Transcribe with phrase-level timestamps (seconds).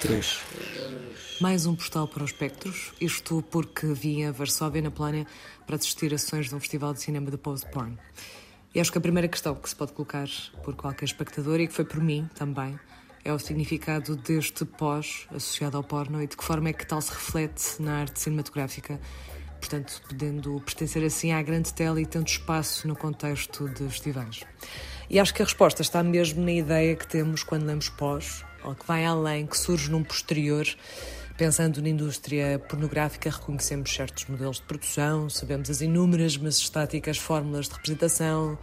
[0.00, 0.40] 3.
[1.42, 5.26] Mais um postal para os espectros, isto porque vim a Varsóvia, na Polónia,
[5.66, 7.98] para assistir a sessões de um festival de cinema de post-porn.
[8.74, 10.26] E acho que a primeira questão que se pode colocar
[10.64, 12.80] por qualquer espectador, e que foi por mim também,
[13.22, 17.02] é o significado deste pós associado ao porno e de que forma é que tal
[17.02, 18.98] se reflete na arte cinematográfica,
[19.60, 24.44] portanto, podendo pertencer assim à grande tela e tendo espaço no contexto de festivais.
[25.10, 28.74] E acho que a resposta está mesmo na ideia que temos quando lemos pós, ou
[28.74, 30.66] que vai além, que surge num posterior.
[31.36, 37.66] Pensando na indústria pornográfica, reconhecemos certos modelos de produção, sabemos as inúmeras, mas estáticas fórmulas
[37.66, 38.58] de representação,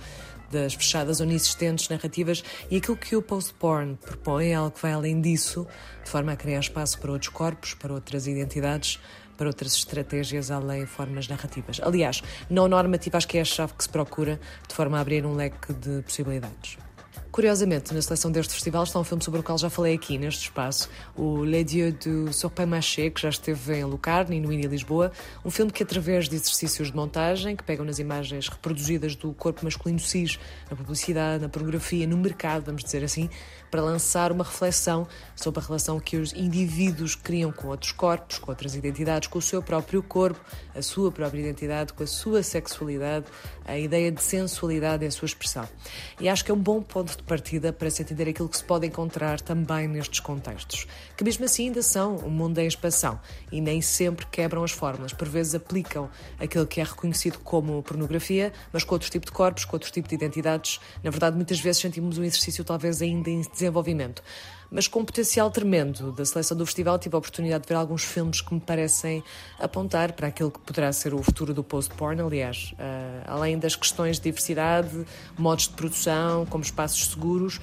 [0.52, 4.94] das fechadas ou inexistentes narrativas e aquilo que o post-porn propõe é algo que vai
[4.94, 5.68] além disso,
[6.04, 9.00] de forma a criar espaço para outros corpos, para outras identidades,
[9.38, 11.80] para outras estratégias além de formas narrativas.
[11.82, 15.26] Aliás, não normativa acho que é a chave que se procura, de forma a abrir
[15.26, 16.78] um leque de possibilidades.
[17.38, 20.46] Curiosamente, na seleção deste festival está um filme sobre o qual já falei aqui neste
[20.46, 25.12] espaço, o Les Dieux du Surpin-Maché, que já esteve em Lucarno e no INI Lisboa,
[25.46, 29.64] um filme que através de exercícios de montagem, que pegam nas imagens reproduzidas do corpo
[29.64, 33.30] masculino cis, na publicidade, na pornografia, no mercado, vamos dizer assim,
[33.70, 38.50] para lançar uma reflexão sobre a relação que os indivíduos criam com outros corpos, com
[38.50, 40.40] outras identidades, com o seu próprio corpo,
[40.74, 43.28] a sua própria identidade, com a sua sexualidade,
[43.64, 45.70] a ideia de sensualidade e a sua expressão.
[46.20, 48.64] E acho que é um bom ponto de partida para se entender aquilo que se
[48.64, 53.20] pode encontrar também nestes contextos, que mesmo assim ainda são um mundo em expansão
[53.52, 58.54] e nem sempre quebram as fórmulas, por vezes aplicam aquilo que é reconhecido como pornografia,
[58.72, 60.80] mas com outro tipo de corpos, com outro tipo de identidades.
[61.04, 64.24] Na verdade, muitas vezes sentimos um exercício talvez ainda em desenvolvimento
[64.72, 66.12] mas com um potencial tremendo.
[66.12, 69.24] Da seleção do festival tive a oportunidade de ver alguns filmes que me parecem
[69.60, 74.18] apontar para aquilo que poderá ser o futuro do post-porn, aliás, uh, além das questões
[74.18, 75.06] de diversidade,
[75.38, 77.60] modos de produção, como espaços seguros.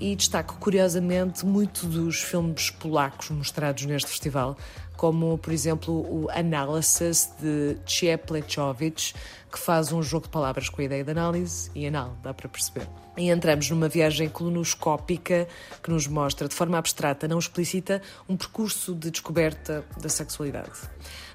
[0.00, 4.56] E destaco, curiosamente, muito dos filmes polacos mostrados neste festival,
[4.98, 9.14] como, por exemplo, o Analysis de Cieplechovich,
[9.50, 12.48] que faz um jogo de palavras com a ideia de análise e anal, dá para
[12.48, 12.86] perceber.
[13.16, 15.46] E entramos numa viagem colonoscópica
[15.80, 20.72] que nos mostra, de forma abstrata, não explícita, um percurso de descoberta da sexualidade.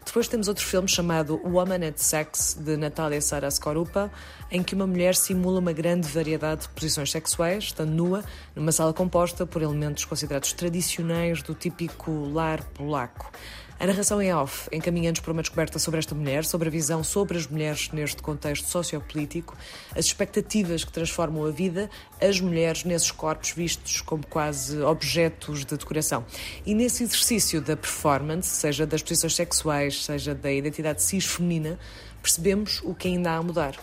[0.05, 4.11] Depois temos outro filme chamado Woman at Sex, de Natália Sara Skorupa,
[4.51, 8.23] em que uma mulher simula uma grande variedade de posições sexuais, estando nua,
[8.55, 13.31] numa sala composta por elementos considerados tradicionais do típico lar polaco.
[13.79, 17.37] A narração em off encaminha-nos para uma descoberta sobre esta mulher, sobre a visão sobre
[17.37, 19.57] as mulheres neste contexto sociopolítico,
[19.91, 21.89] as expectativas que transformam a vida,
[22.21, 26.23] as mulheres nesses corpos vistos como quase objetos de decoração.
[26.65, 31.77] E nesse exercício da performance, seja das posições sexuais, seja da identidade cis feminina,
[32.21, 33.75] percebemos o que ainda há a mudar.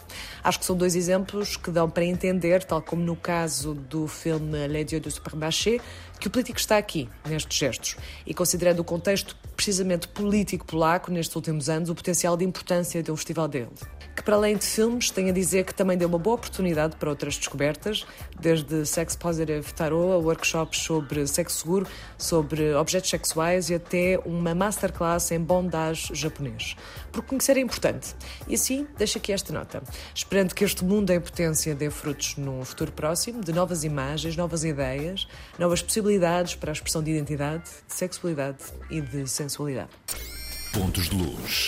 [0.42, 4.66] Acho que são dois exemplos que dão para entender, tal como no caso do filme
[4.66, 5.78] Les Dieux du Supermarché,
[6.18, 7.96] que o político está aqui, nestes gestos,
[8.26, 13.12] e considerando o contexto precisamente político polaco nestes últimos anos, o potencial de importância de
[13.12, 13.68] um festival dele
[14.20, 17.08] que para além de filmes tem a dizer que também deu uma boa oportunidade para
[17.08, 18.06] outras descobertas,
[18.38, 21.86] desde Sex Positive Tarot a workshops sobre sexo seguro,
[22.18, 26.76] sobre objetos sexuais e até uma masterclass em bondage japonês.
[27.10, 28.14] Porque conhecer é importante.
[28.46, 29.82] E assim, deixo aqui esta nota.
[30.14, 34.64] Esperando que este mundo em potência dê frutos num futuro próximo, de novas imagens, novas
[34.64, 35.26] ideias,
[35.58, 38.58] novas possibilidades para a expressão de identidade, de sexualidade
[38.90, 39.90] e de sensualidade.
[40.72, 41.58] Pontos de luz.